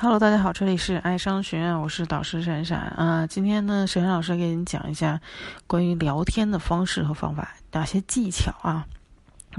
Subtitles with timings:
[0.00, 3.26] Hello，大家好，这里是爱商学院，我是导师闪闪啊。
[3.26, 5.20] 今天呢，闪闪老师给你讲一下
[5.66, 8.86] 关于聊天的方式和方法，哪些技巧啊。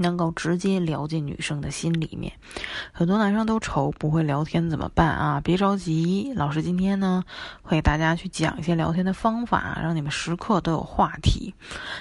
[0.00, 2.32] 能够直接聊进女生的心里面，
[2.90, 5.40] 很多男生都愁不会聊天怎么办啊？
[5.44, 7.22] 别着急，老师今天呢
[7.62, 11.54] 会给大家去讲一些聊天的方法，让你们时刻都有话题。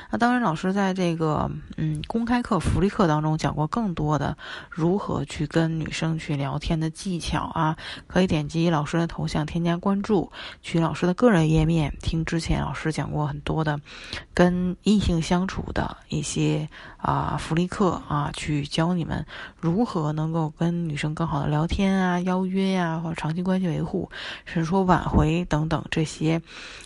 [0.09, 4.37] 那当然，老师在这个嗯公开课、福利课当中讲过更多的
[4.69, 7.75] 如何去跟女生去聊天的技巧啊，
[8.07, 13.79] 可以点击老师的头像添加关注，去老师的个人页面听之前老师讲过很多的
[14.33, 17.88] 跟异性相处的一些啊福利课。
[17.91, 19.25] 啊，去教你们
[19.59, 24.09] 如何能够跟女生更好的聊天啊、邀约呀，或者长期关系维护，
[24.45, 26.41] 甚至说挽回等等这些，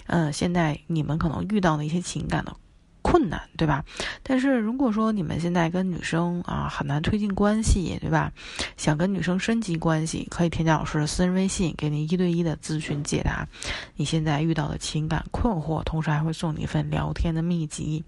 [0.07, 2.55] 嗯，现在你们可能遇到的一些情感的。
[3.03, 3.85] 困难，对吧？
[4.23, 8.31] 但是如果说你们现在跟女生啊很难推进关系，对吧？
[8.77, 13.47] 想跟女生升级关系，可以添加老师的私人微信，给你一对一的咨询解答
[13.95, 18.03] 你现在遇到的情感困惑，同时还会送你一份聊天的秘籍。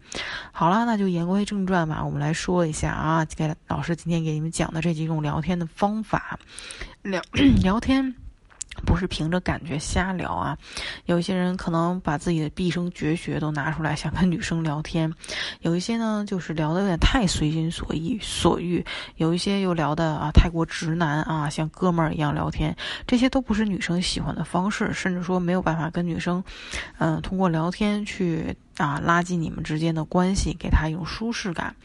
[0.51, 6.39] 好了，那就言归正传吧，我们来说一下啊，给老师今天给你们讲的这几种聊天的方法，
[7.03, 7.21] 聊
[7.61, 8.24] 聊天。
[8.85, 10.57] 不是凭着感觉瞎聊啊，
[11.05, 15.11] 有一些人可能把自己的毕生绝学都拿出来想跟女生聊天，
[15.61, 22.75] 有一些呢就是聊的有点太随心所欲所欲，有一些又聊的啊太过直男啊，像哥们儿一样聊天，
[23.07, 26.43] 这些都不是女生喜欢的方式，甚至说没有办法跟女生，
[26.97, 28.55] 嗯，通过聊天去。
[28.77, 31.75] 啊，拉近你们之间的关系，给她一种舒适感。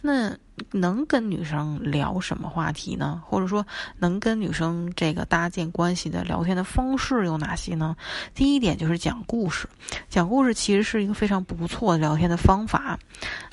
[0.00, 0.36] 那
[0.70, 3.22] 能跟女生聊什么话题呢？
[3.24, 3.66] 或者说，
[3.98, 7.96] 能跟女生这个搭建关系的聊天的方式有哪些呢？
[8.34, 9.68] 第一点就是讲故事。
[10.08, 12.98] 讲故事其实是一个非常不错的聊天的方法。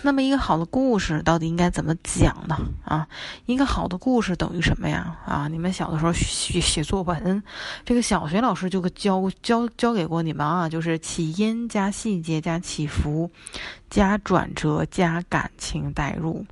[0.02, 2.58] 那么，一个好的故事到底应该怎么讲呢？
[2.84, 3.08] 啊，
[3.46, 5.18] 一个好的故事等于什么呀？
[5.26, 7.42] 啊，你们小的时候写写作文，
[7.86, 12.79] 这个小学老师就教教教给过你们啊，就是起因加细节加起。
[12.80, 13.30] 起伏
[13.90, 16.46] 加转折加感情代入，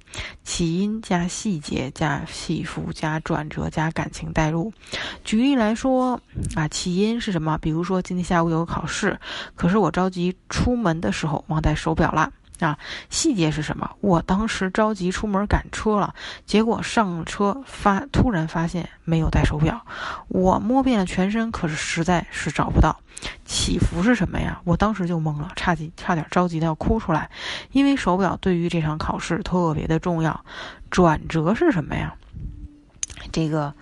[0.43, 4.73] 起因加细节加起伏加转折加感情代入。
[5.23, 6.19] 举例来说
[6.53, 7.57] 啊，起因是什么？
[7.59, 9.17] 比如说今天下午有考试，
[9.55, 12.29] 可是我着急出门的时候忘带手表了。
[12.59, 12.77] 啊，
[13.09, 13.89] 细节是什么？
[14.01, 16.13] 我当时着急出门赶车了，
[16.45, 19.85] 结果上车发突然发现没有带手表，
[20.27, 22.99] 我摸遍了全身，可是实在是找不到。
[23.45, 24.61] 起伏是什么呀？
[24.63, 27.29] 我当时就懵了，差几差点着急的要哭出来，
[27.71, 30.43] 因为手表对于这场考试特别的重要。
[30.89, 32.13] 转折是什么呀？
[33.31, 33.73] 这个，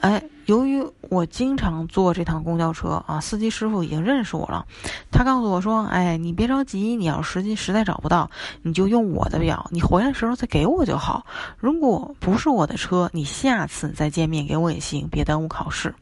[0.00, 0.22] 哎。
[0.46, 4.66] 由于我经常坐这趟公交车啊，司机师傅已经认识我了。
[5.12, 8.28] 他告诉我说：“哎，你别着急，你要实际实在找不到，
[8.62, 11.24] 你就用我的表，你回来时候再给我就好。
[11.56, 15.94] 如果不是我的车，你下次再见面给我也行，别耽误考试。”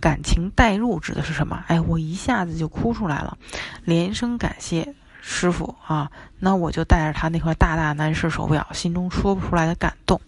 [0.00, 1.62] 感情代入指的是什么？
[1.68, 3.38] 哎，我一下子就哭出来了，
[3.84, 6.10] 连声感谢师傅啊。
[6.40, 10.20] 那我就带着他那块大大男士手表，心中说不出来的感动。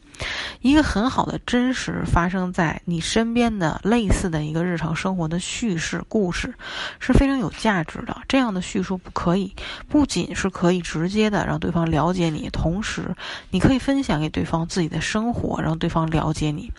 [0.60, 6.54] 一个很好的真实发生在你身边的类似的一个日常生活的叙事故事，
[6.98, 8.16] 是非常有价值的。
[8.28, 9.54] 这样的叙述不可以，
[9.88, 13.14] 不仅是可以直接的让对方了解你，同时
[13.50, 16.70] 你可以分享给对方自己的生活，让对方了解你。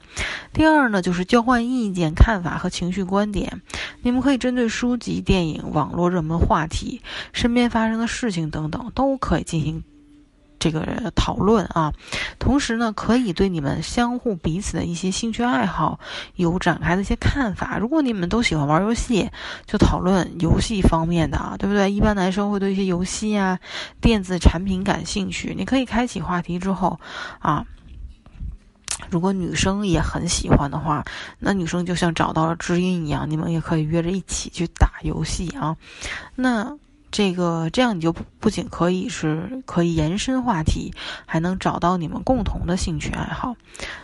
[0.54, 3.62] 第二呢，就是交换意见、看法和情绪观点。
[4.04, 7.02] 你们可以针对书籍、电影、网络热门话题、
[7.34, 9.84] 身边发生的事情等等，都可以进行。
[10.62, 11.92] 这个讨论啊，
[12.38, 16.00] 同时呢，可以对你们相互彼此的一些兴趣爱好
[16.36, 17.80] 有展开的一些看法。
[17.80, 19.28] 如果你们都喜欢玩游戏，
[19.66, 21.92] 就讨论游戏方面的啊，对不对？
[21.92, 23.58] 一般男生会对一些游戏啊、
[24.00, 27.00] 电子产品感兴趣，你可以开启话题之后
[27.40, 27.66] 啊，
[29.10, 31.04] 如果女生也很喜欢的话，
[31.40, 35.76] 那女生就像找到了知音一样，你们也可以约着一起去打游戏啊，
[36.36, 36.78] 那。
[37.12, 40.94] 这个这样你就不仅可以是可以延伸话题，
[41.26, 43.56] 还能找到你们共同的兴趣爱好，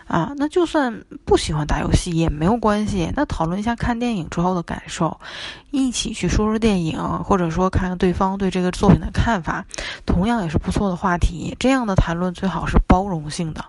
[0.07, 3.11] 啊，那就算不喜欢打游戏也没有关系。
[3.15, 5.19] 那讨论一下看电影之后的感受，
[5.71, 9.65] 一起去说说电影，或者说看看对方对这个作品的看法，
[10.05, 11.55] 同样也是不错的话题。
[11.59, 13.63] 这样的谈论最好是包容性的，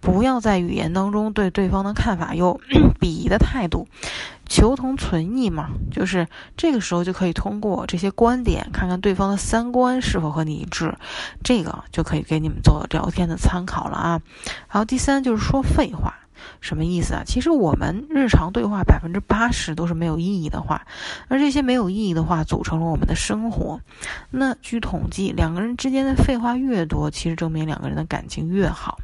[0.00, 2.60] 不要在语言当中对对方的看法有
[3.00, 3.88] 鄙夷的态度。
[4.46, 6.26] 求同存异嘛，就是
[6.56, 10.96] 这个时候就可以通过这些观点，看看对方的三观是否和你一致，
[11.42, 14.20] 这个就可以给你们做聊天的参考了啊。
[14.68, 16.14] 然后第三就是说废话
[16.60, 17.22] 什么意思啊？
[17.24, 20.86] 其实我们日常对话百分之八十都是没有意义的话，
[21.28, 23.80] 而这些没有意义的话组成了我们的生活。
[24.30, 28.98] 那据统计，两个人之间的废话越多，其实证明两个人的感情越好。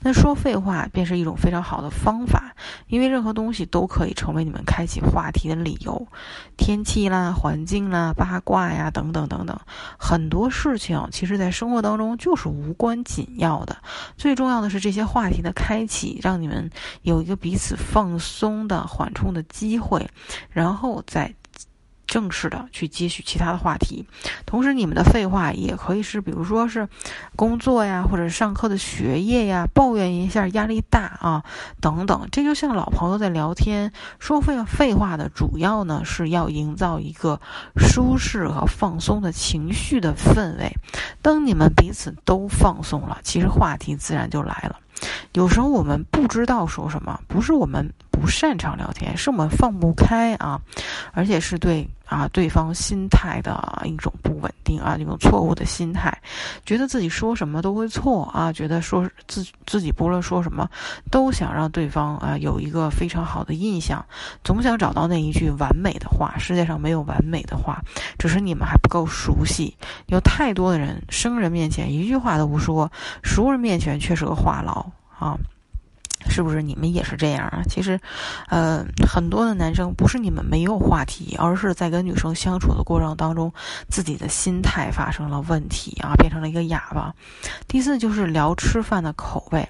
[0.00, 2.54] 那说废话便是一种非常好的方法，
[2.88, 6.08] 因为任何东西都可以成为你们开启话题的理由，
[6.56, 9.60] 天气啦、环境啦、八卦呀等等等等，
[9.98, 13.76] 很多事情其实在生活当中就是无关紧要的。
[14.16, 16.69] 最重要的是这些话题的开启，让你们
[17.02, 20.08] 有一个彼此放松的缓冲的机会，
[20.50, 21.34] 然后再。
[22.10, 24.04] 正式的去接续其他的话题，
[24.44, 26.88] 同时你们的废话也可以是，比如说是
[27.36, 31.44] 工作呀，或者上课的学业呀，抱怨一下压力大啊
[31.80, 32.28] 等等。
[32.32, 37.40] 这就像老朋友在聊天说废废话的主要呢，是要营造一个
[37.76, 40.74] 舒适和放松的情绪的氛围。
[41.22, 44.80] 当你们彼此都放松了，其实话题自然就来了。
[45.32, 50.60] 有时候我们不知道说什么，不是我们不擅长聊天，是我们放不开啊，
[51.12, 56.16] 而且是对啊对方心态的一种不稳定啊，一种错误的心态，
[56.66, 60.68] 觉得自己说什么都会错啊，觉得说自自己不论说什么
[61.10, 64.04] 都想让对方啊有一个非常好的印象，
[64.44, 66.36] 总想找到那一句完美的话。
[66.38, 67.82] 世界上没有完美的话，
[68.18, 69.76] 只是你们还不够熟悉。
[70.06, 72.90] 有太多的人，生人面前一句话都不说，
[73.22, 74.84] 熟人面前却是个话痨。
[75.18, 75.36] 啊，
[76.28, 77.62] 是不是你们也是这样啊？
[77.68, 77.98] 其实，
[78.48, 83.52] 呃，很多的男生不是你们没有话题，而是在跟女生相处的过程当中，
[83.88, 87.14] 自己的心态发生了问题啊，变成了一个哑巴。
[87.66, 89.66] 第四就是聊吃饭的口味，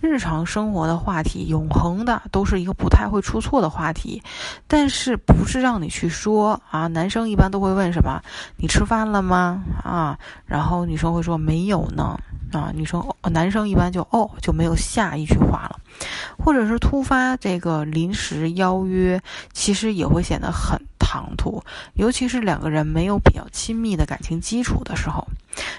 [0.00, 4.22] 日常生活的话题，永恒的都是一个不太会出错的话题，
[4.66, 6.86] 但是不是让你去说啊？
[6.88, 8.20] 男生一般都会问什么？
[8.56, 9.62] 你吃饭了吗？
[9.82, 12.18] 啊，然后女生会说没有呢。
[12.52, 15.78] 啊，女生、男生一般就哦就没有下一句话了，
[16.38, 19.20] 或者是突发这个临时邀约，
[19.52, 21.62] 其实也会显得很唐突，
[21.94, 25.26] 尤其是两个人没有比较亲密的感情基础的时候。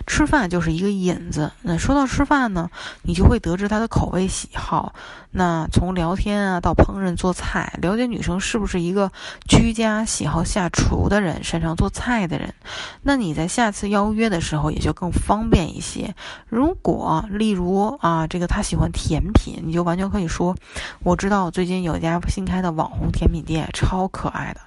[0.05, 1.51] 吃饭就是一个引子。
[1.61, 2.69] 那说到吃饭呢，
[3.01, 4.93] 你就会得知他的口味喜好。
[5.35, 9.11] 那从聊天啊到烹饪做菜，了解女生是不是一个
[9.47, 12.53] 居家喜好下厨的人，擅长做菜的人。
[13.01, 16.13] 那你在下次邀约的时候也就更方便一些。
[16.47, 20.55] 如果例如啊，这个他喜欢甜品，你就完全可以说，
[21.01, 24.61] 我知道最近有一家新开的网红甜品店，超可爱的，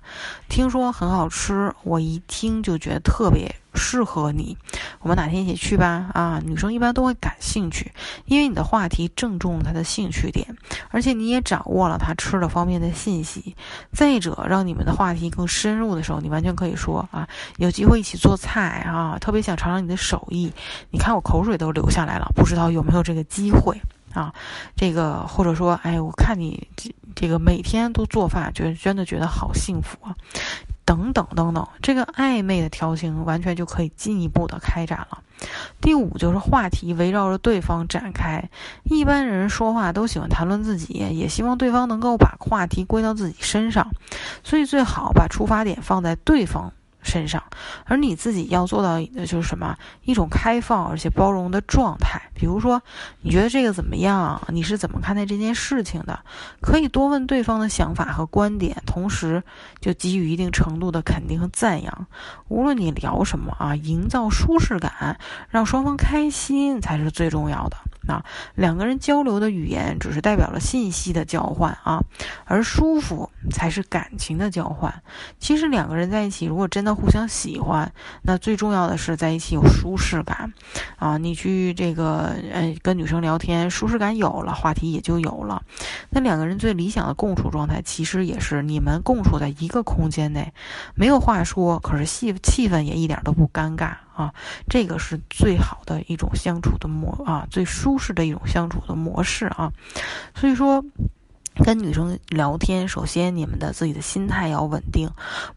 [0.48, 3.54] 听说很好吃，我一听就觉得特别。
[3.76, 4.56] 适合你，
[5.00, 6.10] 我们哪天一起去吧？
[6.14, 7.92] 啊，女生一般都会感兴趣，
[8.24, 10.46] 因为你的话题正中她的兴趣点，
[10.90, 13.54] 而且你也掌握了她吃的方面的信息。
[13.92, 17.28] 再者，让你们的话题更深入的时候，你完全可以说啊，
[17.58, 20.52] 有机会一起做菜啊，特别想尝尝你的手艺。
[20.90, 23.80] 你看我口水都流下来了，不知道有没有这个机会
[24.12, 24.32] 啊？
[24.74, 30.14] 这个或者说，哎，我看你这这个每天都做饭，觉真的觉得好幸福啊。
[30.86, 35.18] 等等等等，这个暧昧的调情完全就可以进一步的开展了。
[35.82, 38.48] 第五就是话题围绕着对方展开，
[38.84, 43.90] 一般人说话都喜欢谈论自己，也希望对方能够把话题归到自己身上，
[44.42, 46.72] 所以最好把出发点放在对方。
[47.06, 47.42] 身上，
[47.84, 49.76] 而你自己要做到的就是什么？
[50.02, 52.20] 一种开放而且包容的状态。
[52.34, 52.82] 比如说，
[53.22, 54.42] 你觉得这个怎么样？
[54.48, 56.18] 你是怎么看待这件事情的？
[56.60, 59.42] 可以多问对方的想法和观点，同时
[59.80, 62.06] 就给予一定程度的肯定和赞扬。
[62.48, 65.18] 无论你聊什么啊，营造舒适感，
[65.48, 67.76] 让双方开心才是最重要的。
[68.06, 68.24] 啊，
[68.54, 72.04] 两个人交流的语言只是代表了信息的交换啊，
[72.44, 74.92] 而舒服才是感情的交换。
[75.38, 77.92] 其实两个人在一起，如果真的互相喜欢，
[78.22, 80.52] 那最重要的是在一起有舒适感
[80.96, 81.16] 啊。
[81.18, 85.62] 你去这个呃跟女生聊天，舒适感有了，话题也就有了。
[86.10, 90.52] 那两个人最理想的共处状态，其实也是你们共处在一个空间内，
[90.94, 93.94] 没有话说，可是气气氛也一点都不尴尬。
[94.16, 94.32] 啊，
[94.66, 99.70] 这个是最好的一种相处的模啊，最舒适的一种相处的模式啊，
[100.34, 100.82] 所以说。
[101.64, 105.10] 跟女生聊天，首先你们的自己的心态要稳定，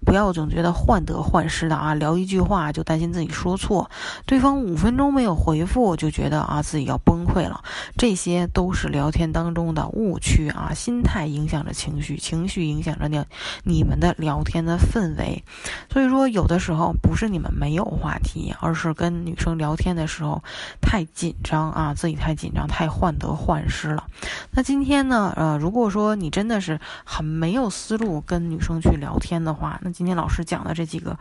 [0.05, 3.89] 不要总觉得患得患失的啊，聊一句话就担心自己说错，
[4.25, 7.63] 对方五分钟没有回复就觉得啊自己要崩溃了，
[7.97, 13.23] 这些都是聊天当中的误区啊，心态影响着情绪，情绪影响着你
[13.63, 15.43] 你们的聊天的氛围，
[15.91, 20.41] 所以说有的时候不是你们没有话题，而是跟女生聊天的时候
[20.81, 24.05] 太紧张啊，自己太紧张，太患得患失了。
[24.51, 31.17] 那今天呢，呃，如果说你真的是很没有思路跟女生去聊天的话，那今天老师讲的这几个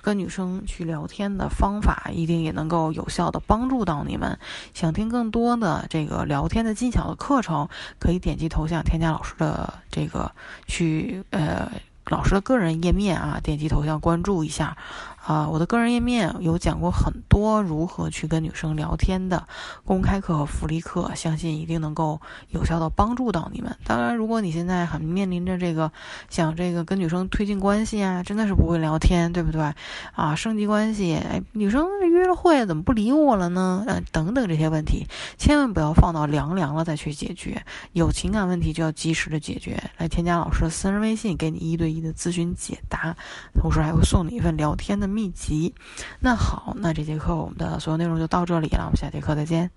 [0.00, 4.38] 跟女生去聊天的方法，一定也能够有效的帮助到你们。
[4.74, 10.32] 想听更多的这个聊天的技巧的课程，可以点击头像添加老师的这个
[10.66, 11.70] 去呃。
[12.10, 14.78] 老师的个人页面啊，点击头像关注一下，
[15.28, 19.46] 啊，我的个人页面有讲过很多如何去跟女生聊天的
[19.84, 22.18] 公开课和福利课，相信一定能够
[22.48, 23.76] 有效的帮助到你们。
[23.84, 25.92] 当然，如果你现在很面临着这个
[26.30, 29.74] 想这个跟女生推进关系啊，真的是不会聊天，对不对？
[30.14, 33.84] 啊，升级关系，哎，女生约了会怎么不理我了呢？
[33.86, 35.06] 呃，等等这些问题，
[35.36, 39.78] 千万不要放到凉凉了再去解决，有情感问题就要及时的解决。
[39.98, 41.98] 来添加老师的私人微信，给你一对一。
[41.98, 43.16] 的咨询解答，
[43.54, 45.74] 同时还会送你一份聊天的秘籍。
[46.20, 49.68] 那好，那这节课我们的所有内容就到这里了，我们下节课再见。